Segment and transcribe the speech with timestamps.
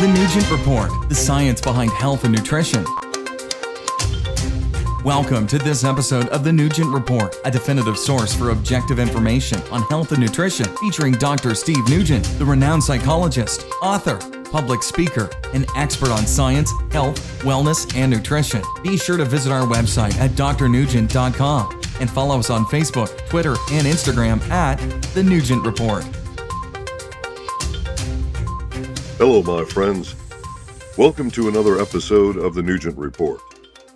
[0.00, 2.84] The Nugent Report, the science behind health and nutrition.
[5.02, 9.82] Welcome to this episode of The Nugent Report, a definitive source for objective information on
[9.82, 11.52] health and nutrition, featuring Dr.
[11.56, 14.18] Steve Nugent, the renowned psychologist, author,
[14.52, 18.62] public speaker, and expert on science, health, wellness, and nutrition.
[18.84, 23.84] Be sure to visit our website at drnugent.com and follow us on Facebook, Twitter, and
[23.84, 24.76] Instagram at
[25.14, 26.04] The Nugent Report.
[29.18, 30.14] Hello, my friends.
[30.96, 33.40] Welcome to another episode of the Nugent Report.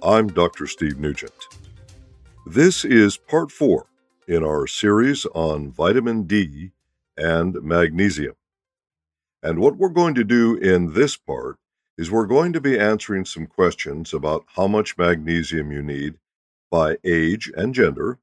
[0.03, 0.67] I'm Dr.
[0.67, 1.47] Steve Nugent.
[2.45, 3.87] This is part four
[4.27, 6.73] in our series on vitamin D
[7.16, 8.35] and magnesium.
[9.45, 11.57] And what we're going to do in this part
[11.97, 16.15] is we're going to be answering some questions about how much magnesium you need
[16.69, 18.19] by age and gender,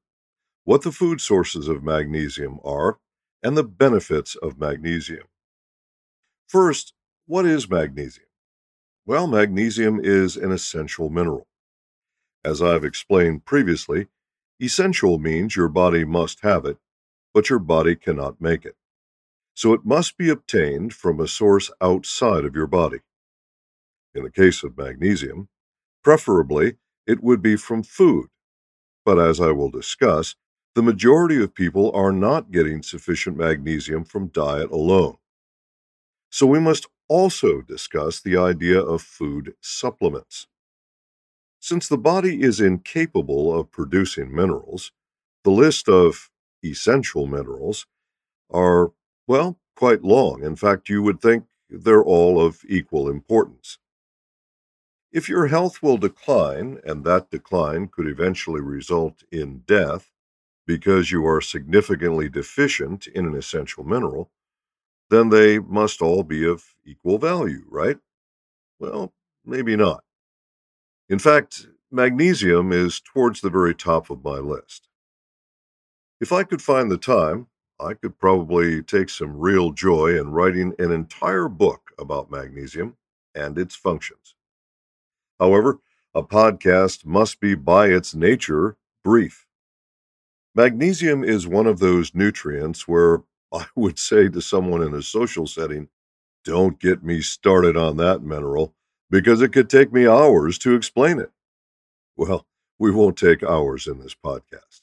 [0.64, 2.98] what the food sources of magnesium are,
[3.42, 5.29] and the benefits of magnesium.
[6.50, 6.94] First,
[7.28, 8.26] what is magnesium?
[9.06, 11.46] Well, magnesium is an essential mineral.
[12.44, 14.08] As I've explained previously,
[14.60, 16.78] essential means your body must have it,
[17.32, 18.74] but your body cannot make it.
[19.54, 22.98] So it must be obtained from a source outside of your body.
[24.12, 25.48] In the case of magnesium,
[26.02, 28.26] preferably it would be from food.
[29.04, 30.34] But as I will discuss,
[30.74, 35.19] the majority of people are not getting sufficient magnesium from diet alone.
[36.30, 40.46] So we must also discuss the idea of food supplements.
[41.58, 44.92] Since the body is incapable of producing minerals,
[45.44, 46.30] the list of
[46.64, 47.86] essential minerals
[48.50, 48.92] are,
[49.26, 50.42] well, quite long.
[50.44, 53.78] In fact, you would think they're all of equal importance.
[55.12, 60.10] If your health will decline, and that decline could eventually result in death
[60.66, 64.30] because you are significantly deficient in an essential mineral,
[65.10, 67.98] then they must all be of equal value, right?
[68.78, 69.12] Well,
[69.44, 70.04] maybe not.
[71.08, 74.88] In fact, magnesium is towards the very top of my list.
[76.20, 77.48] If I could find the time,
[77.80, 82.96] I could probably take some real joy in writing an entire book about magnesium
[83.34, 84.34] and its functions.
[85.38, 85.78] However,
[86.14, 89.46] a podcast must be by its nature brief.
[90.54, 95.46] Magnesium is one of those nutrients where I would say to someone in a social
[95.46, 95.88] setting,
[96.44, 98.74] don't get me started on that mineral
[99.10, 101.30] because it could take me hours to explain it.
[102.16, 102.46] Well,
[102.78, 104.82] we won't take hours in this podcast.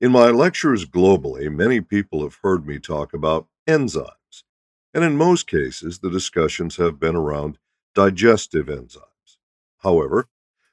[0.00, 4.44] In my lectures globally, many people have heard me talk about enzymes,
[4.92, 7.58] and in most cases, the discussions have been around
[7.94, 9.38] digestive enzymes.
[9.78, 10.28] However,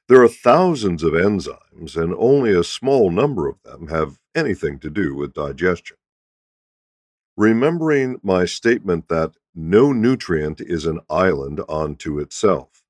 [0.08, 4.90] there are thousands of enzymes, and only a small number of them have anything to
[4.90, 5.96] do with digestion.
[7.36, 12.84] Remembering my statement that no nutrient is an island unto itself,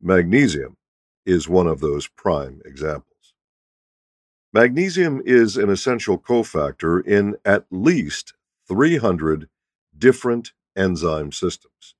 [0.00, 0.76] magnesium
[1.24, 3.34] is one of those prime examples.
[4.52, 8.34] Magnesium is an essential cofactor in at least
[8.68, 9.48] 300
[9.96, 11.94] different enzyme systems.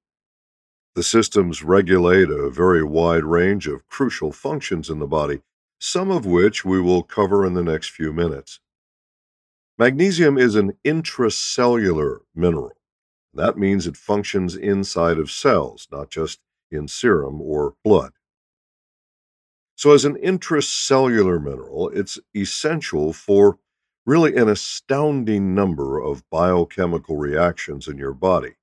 [0.97, 5.43] The systems regulate a very wide range of crucial functions in the body,
[5.79, 8.61] some of which we will cover in the next few minutes.
[9.83, 12.77] Magnesium is an intracellular mineral.
[13.35, 16.39] That means it functions inside of cells, not just
[16.71, 18.13] in serum or blood.
[19.75, 23.59] So, as an intracellular mineral, it's essential for
[24.07, 28.55] really an astounding number of biochemical reactions in your body.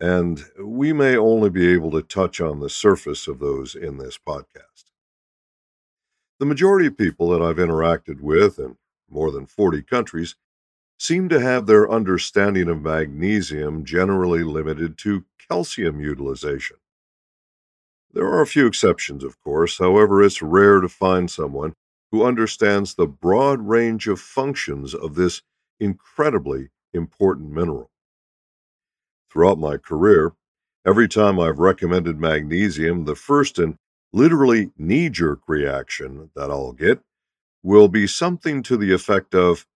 [0.00, 4.18] And we may only be able to touch on the surface of those in this
[4.18, 4.90] podcast.
[6.40, 8.74] The majority of people that I've interacted with, and
[9.14, 10.34] more than 40 countries,
[10.98, 16.76] seem to have their understanding of magnesium generally limited to calcium utilization.
[18.12, 21.74] There are a few exceptions, of course, however, it's rare to find someone
[22.10, 25.42] who understands the broad range of functions of this
[25.80, 27.90] incredibly important mineral.
[29.30, 30.32] Throughout my career,
[30.86, 33.76] every time I've recommended magnesium, the first and
[34.12, 37.00] literally knee jerk reaction that I'll get
[37.64, 39.66] will be something to the effect of,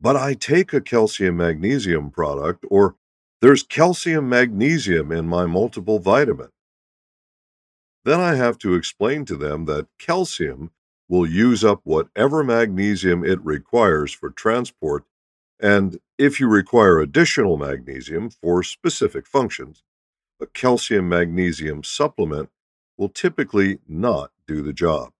[0.00, 2.96] but I take a calcium magnesium product, or
[3.42, 6.48] there's calcium magnesium in my multiple vitamin.
[8.04, 10.70] Then I have to explain to them that calcium
[11.08, 15.04] will use up whatever magnesium it requires for transport,
[15.60, 19.82] and if you require additional magnesium for specific functions,
[20.40, 22.48] a calcium magnesium supplement
[22.96, 25.12] will typically not do the job.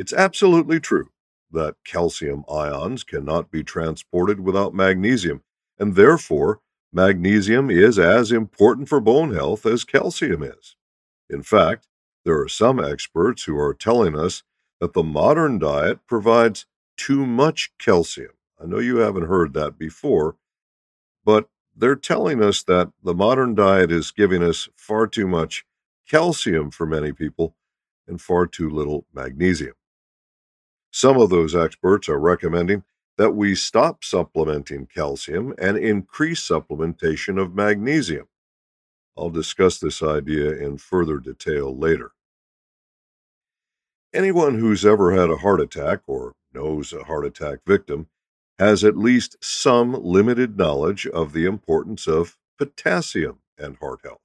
[0.00, 1.10] It's absolutely true
[1.52, 5.42] that calcium ions cannot be transported without magnesium,
[5.78, 6.60] and therefore,
[6.90, 10.74] magnesium is as important for bone health as calcium is.
[11.28, 11.86] In fact,
[12.24, 14.42] there are some experts who are telling us
[14.80, 16.64] that the modern diet provides
[16.96, 18.32] too much calcium.
[18.58, 20.36] I know you haven't heard that before,
[21.26, 25.66] but they're telling us that the modern diet is giving us far too much
[26.08, 27.54] calcium for many people
[28.08, 29.74] and far too little magnesium.
[30.90, 32.84] Some of those experts are recommending
[33.16, 38.28] that we stop supplementing calcium and increase supplementation of magnesium.
[39.16, 42.12] I'll discuss this idea in further detail later.
[44.12, 48.08] Anyone who's ever had a heart attack or knows a heart attack victim
[48.58, 54.20] has at least some limited knowledge of the importance of potassium and heart health.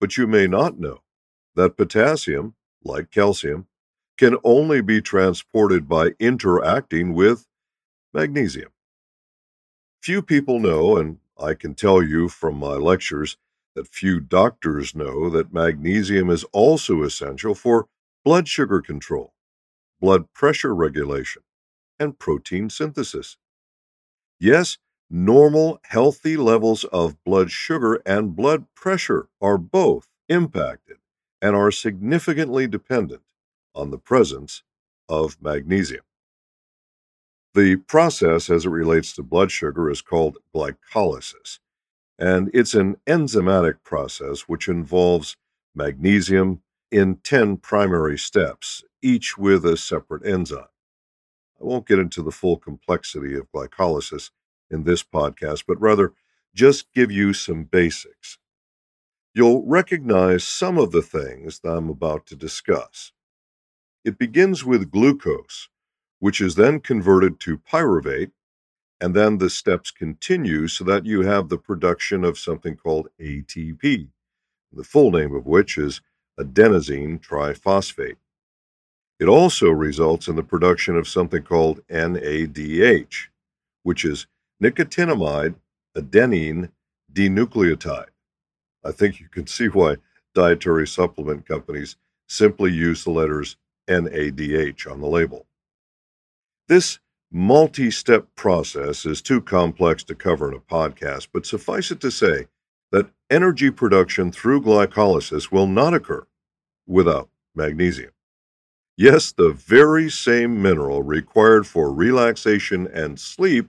[0.00, 1.02] But you may not know
[1.56, 3.66] that potassium, like calcium,
[4.20, 7.46] can only be transported by interacting with
[8.12, 8.70] magnesium.
[10.02, 13.38] Few people know, and I can tell you from my lectures
[13.74, 17.88] that few doctors know, that magnesium is also essential for
[18.22, 19.32] blood sugar control,
[20.02, 21.40] blood pressure regulation,
[21.98, 23.38] and protein synthesis.
[24.38, 24.76] Yes,
[25.08, 30.98] normal, healthy levels of blood sugar and blood pressure are both impacted
[31.40, 33.22] and are significantly dependent
[33.74, 34.62] on the presence
[35.08, 36.02] of magnesium.
[37.54, 41.58] The process as it relates to blood sugar is called glycolysis,
[42.18, 45.36] and it's an enzymatic process which involves
[45.74, 50.66] magnesium in 10 primary steps, each with a separate enzyme.
[51.60, 54.30] I won't get into the full complexity of glycolysis
[54.70, 56.12] in this podcast, but rather
[56.54, 58.38] just give you some basics.
[59.34, 63.12] You'll recognize some of the things that I'm about to discuss.
[64.04, 65.68] It begins with glucose,
[66.18, 68.32] which is then converted to pyruvate,
[69.00, 74.08] and then the steps continue so that you have the production of something called ATP,
[74.72, 76.00] the full name of which is
[76.38, 78.16] adenosine triphosphate.
[79.18, 83.28] It also results in the production of something called NADH,
[83.82, 84.26] which is
[84.62, 85.56] nicotinamide
[85.94, 86.70] adenine
[87.12, 88.08] dinucleotide.
[88.82, 89.96] I think you can see why
[90.34, 91.96] dietary supplement companies
[92.28, 93.56] simply use the letters
[93.90, 95.46] NADH on the label.
[96.68, 97.00] This
[97.32, 102.10] multi step process is too complex to cover in a podcast, but suffice it to
[102.10, 102.46] say
[102.92, 106.26] that energy production through glycolysis will not occur
[106.86, 108.12] without magnesium.
[108.96, 113.68] Yes, the very same mineral required for relaxation and sleep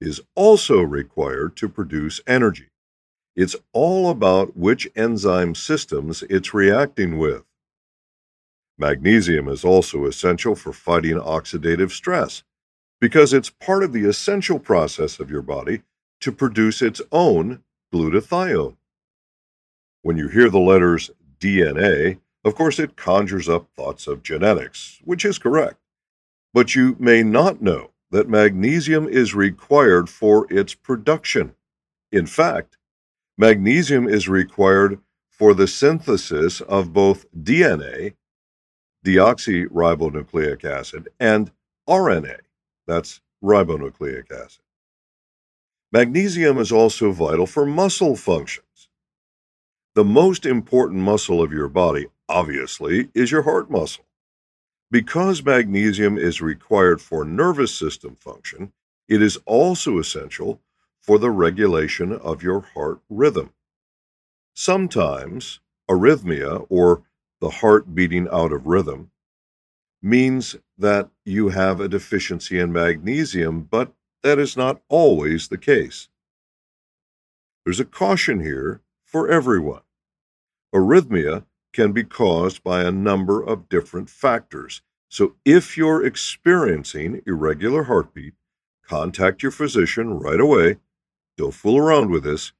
[0.00, 2.68] is also required to produce energy.
[3.34, 7.44] It's all about which enzyme systems it's reacting with.
[8.78, 12.42] Magnesium is also essential for fighting oxidative stress
[13.00, 15.82] because it's part of the essential process of your body
[16.20, 17.62] to produce its own
[17.92, 18.76] glutathione.
[20.02, 25.24] When you hear the letters DNA, of course, it conjures up thoughts of genetics, which
[25.24, 25.76] is correct.
[26.54, 31.54] But you may not know that magnesium is required for its production.
[32.12, 32.78] In fact,
[33.36, 38.14] magnesium is required for the synthesis of both DNA
[39.06, 41.52] deoxyribonucleic acid, and
[41.88, 42.38] RNA,
[42.88, 44.62] that's ribonucleic acid.
[45.92, 48.88] Magnesium is also vital for muscle functions.
[49.94, 54.04] The most important muscle of your body, obviously, is your heart muscle.
[54.90, 58.72] Because magnesium is required for nervous system function,
[59.08, 60.60] it is also essential
[61.00, 63.52] for the regulation of your heart rhythm.
[64.54, 67.02] Sometimes arrhythmia or
[67.40, 69.10] the heart beating out of rhythm,
[70.02, 76.08] means that you have a deficiency in magnesium, but that is not always the case.
[77.64, 79.82] There's a caution here for everyone.
[80.74, 84.82] Arrhythmia can be caused by a number of different factors.
[85.08, 88.34] So if you're experiencing irregular heartbeat,
[88.82, 90.78] contact your physician right away.
[91.36, 92.52] Don't fool around with this.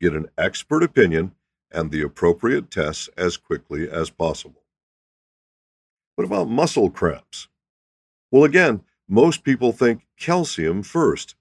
[0.00, 1.32] Get an expert opinion
[1.72, 4.62] and the appropriate tests as quickly as possible.
[6.16, 7.48] What about muscle cramps?
[8.30, 11.34] Well, again, most people think calcium first.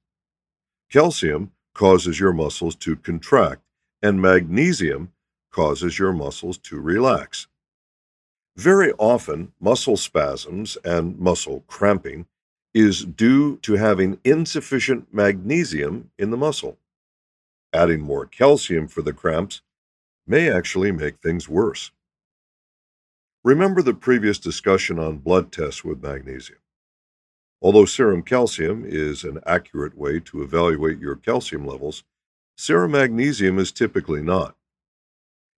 [0.92, 3.62] Calcium causes your muscles to contract,
[4.02, 5.12] and magnesium
[5.52, 7.48] causes your muscles to relax.
[8.56, 12.26] Very often, muscle spasms and muscle cramping
[12.74, 16.78] is due to having insufficient magnesium in the muscle.
[17.72, 19.62] Adding more calcium for the cramps
[20.30, 21.92] may actually make things worse.
[23.44, 26.60] Remember the previous discussion on blood tests with magnesium.
[27.64, 32.04] Although serum calcium is an accurate way to evaluate your calcium levels,
[32.56, 34.56] serum magnesium is typically not.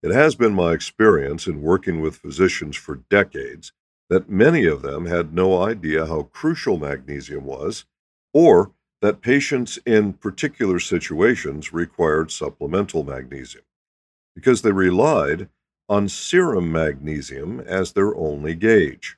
[0.02, 3.74] It has been my experience in working with physicians for decades
[4.10, 7.86] that many of them had no idea how crucial magnesium was,
[8.34, 13.64] or that patients in particular situations required supplemental magnesium
[14.42, 15.48] because they relied
[15.88, 19.16] on serum magnesium as their only gauge,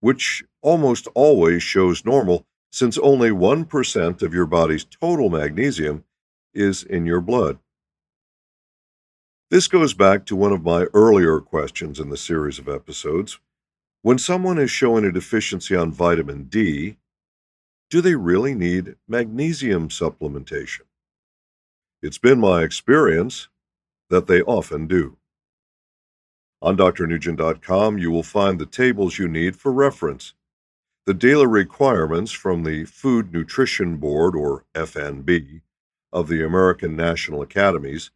[0.00, 6.04] which almost always shows normal since only 1% of your body's total magnesium
[6.52, 7.60] is in your blood.
[9.50, 13.38] This goes back to one of my earlier questions in the series of episodes.
[14.02, 16.96] When someone is showing a deficiency on vitamin D,
[17.88, 20.82] do they really need magnesium supplementation?
[22.02, 23.48] It's been my experience
[24.10, 25.16] that they often do.
[26.60, 30.34] On drnugent.com, you will find the tables you need for reference.
[31.06, 35.60] The daily requirements from the Food Nutrition Board, or FNB,
[36.12, 38.10] of the American National Academies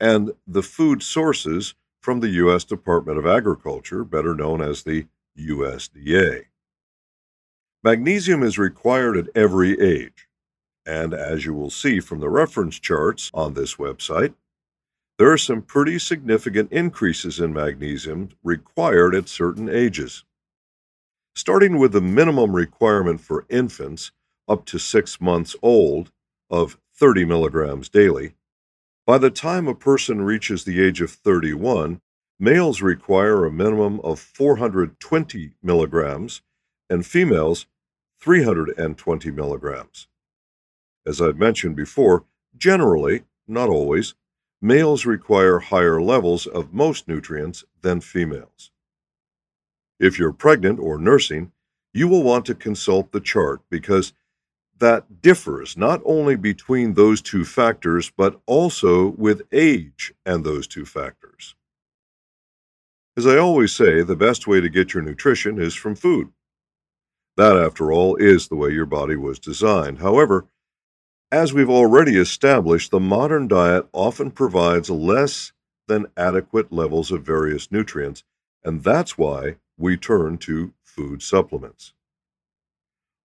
[0.00, 2.64] and the food sources from the U.S.
[2.64, 5.06] Department of Agriculture, better known as the
[5.38, 6.44] USDA.
[7.82, 10.28] Magnesium is required at every age,
[10.86, 14.34] and as you will see from the reference charts on this website,
[15.18, 20.24] there are some pretty significant increases in magnesium required at certain ages.
[21.34, 24.12] Starting with the minimum requirement for infants
[24.48, 26.12] up to six months old
[26.50, 28.34] of 30 milligrams daily,
[29.06, 32.00] by the time a person reaches the age of 31,
[32.38, 36.42] males require a minimum of 420 milligrams
[36.88, 37.66] and females
[38.20, 40.08] 320 milligrams.
[41.06, 42.24] As I've mentioned before,
[42.56, 44.14] generally, not always,
[44.60, 48.70] males require higher levels of most nutrients than females.
[50.00, 51.52] If you're pregnant or nursing,
[51.92, 54.12] you will want to consult the chart because
[54.78, 60.84] that differs not only between those two factors, but also with age and those two
[60.84, 61.54] factors.
[63.16, 66.28] As I always say, the best way to get your nutrition is from food.
[67.36, 69.98] That, after all, is the way your body was designed.
[69.98, 70.46] However,
[71.30, 75.52] as we've already established, the modern diet often provides less
[75.86, 78.24] than adequate levels of various nutrients,
[78.64, 81.92] and that's why we turn to food supplements.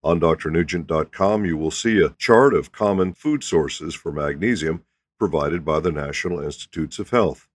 [0.03, 4.83] On drnugent.com, you will see a chart of common food sources for magnesium
[5.17, 7.47] provided by the National Institutes of Health.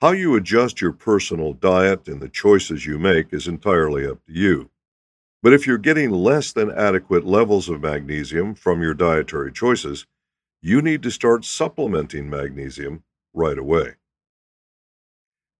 [0.00, 4.32] How you adjust your personal diet and the choices you make is entirely up to
[4.32, 4.70] you.
[5.42, 10.06] But if you're getting less than adequate levels of magnesium from your dietary choices,
[10.60, 13.94] you need to start supplementing magnesium right away.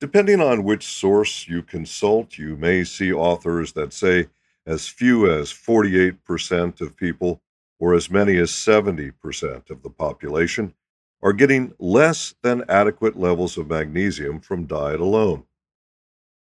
[0.00, 4.28] Depending on which source you consult, you may see authors that say
[4.66, 7.40] as few as 48% of people,
[7.78, 10.74] or as many as 70% of the population,
[11.22, 15.44] are getting less than adequate levels of magnesium from diet alone.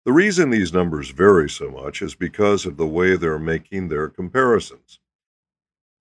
[0.06, 4.10] The reason these numbers vary so much is because of the way they're making their
[4.10, 5.00] comparisons.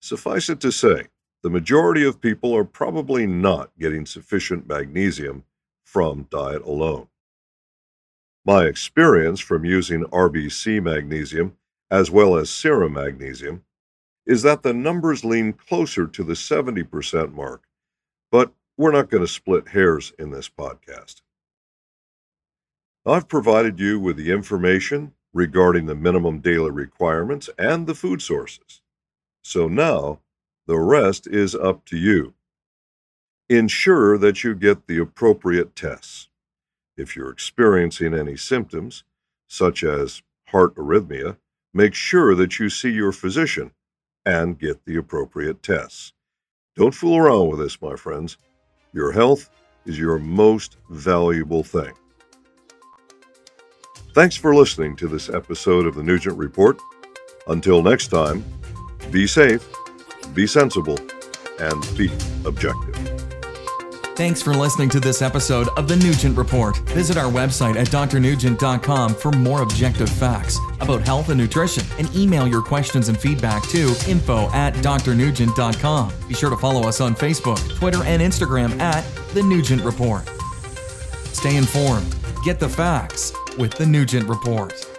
[0.01, 1.07] Suffice it to say,
[1.41, 5.43] the majority of people are probably not getting sufficient magnesium
[5.83, 7.07] from diet alone.
[8.45, 11.57] My experience from using RBC magnesium
[11.93, 13.63] as well as serum magnesium,
[14.25, 17.65] is that the numbers lean closer to the 70% mark,
[18.31, 21.21] but we're not going to split hairs in this podcast.
[23.05, 28.81] I've provided you with the information regarding the minimum daily requirements and the food sources.
[29.43, 30.19] So now
[30.67, 32.33] the rest is up to you.
[33.49, 36.29] Ensure that you get the appropriate tests.
[36.95, 39.03] If you're experiencing any symptoms,
[39.47, 41.37] such as heart arrhythmia,
[41.73, 43.71] make sure that you see your physician
[44.25, 46.13] and get the appropriate tests.
[46.77, 48.37] Don't fool around with this, my friends.
[48.93, 49.49] Your health
[49.85, 51.93] is your most valuable thing.
[54.13, 56.77] Thanks for listening to this episode of the Nugent Report.
[57.47, 58.45] Until next time,
[59.09, 59.67] be safe,
[60.35, 60.99] be sensible,
[61.59, 62.11] and be
[62.45, 62.95] objective.
[64.15, 66.77] Thanks for listening to this episode of The Nugent Report.
[66.89, 72.47] Visit our website at drnugent.com for more objective facts about health and nutrition and email
[72.47, 76.13] your questions and feedback to info at drnugent.com.
[76.27, 79.03] Be sure to follow us on Facebook, Twitter, and Instagram at
[79.33, 80.29] The Nugent Report.
[81.33, 82.15] Stay informed,
[82.45, 84.92] get the facts with The Nugent Report.